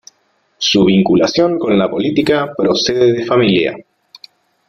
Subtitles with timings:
[0.57, 3.77] Su vinculación con la política procede de familia.